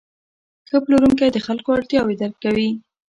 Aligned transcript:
ښه 0.69 0.77
پلورونکی 0.85 1.27
د 1.31 1.37
خلکو 1.47 1.69
اړتیاوې 1.77 2.15
درک 2.21 2.35
کوي. 2.43 2.69